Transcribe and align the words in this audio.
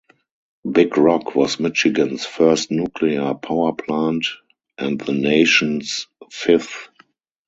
Big 0.71 0.97
Rock 0.97 1.35
was 1.35 1.59
Michigan's 1.59 2.25
first 2.25 2.71
nuclear 2.71 3.35
power 3.35 3.71
plant 3.73 4.25
and 4.79 4.99
the 4.99 5.13
nation's 5.13 6.07
fifth. 6.31 6.89